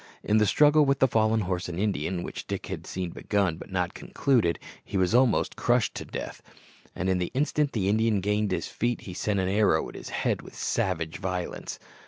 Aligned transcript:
In 0.23 0.39
the 0.39 0.47
struggle 0.47 0.83
with 0.83 0.97
the 0.97 1.07
fallen 1.07 1.41
horse 1.41 1.69
and 1.69 1.79
Indian, 1.79 2.23
which 2.23 2.47
Dick 2.47 2.65
had 2.65 2.87
seen 2.87 3.11
begun 3.11 3.57
but 3.57 3.71
not 3.71 3.93
concluded, 3.93 4.57
he 4.83 4.97
was 4.97 5.13
almost 5.13 5.55
crushed 5.55 5.93
to 5.93 6.05
death; 6.05 6.41
and 6.95 7.07
the 7.21 7.29
instant 7.35 7.73
the 7.73 7.87
Indian 7.87 8.19
gained 8.19 8.49
his 8.49 8.65
feet, 8.65 9.01
he 9.01 9.13
sent 9.13 9.39
an 9.39 9.47
arrow 9.47 9.87
at 9.89 9.93
his 9.93 10.09
head 10.09 10.41
with 10.41 10.55
savage 10.55 11.19
violence. 11.19 11.77